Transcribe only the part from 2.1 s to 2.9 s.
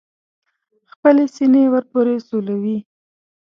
سولوي.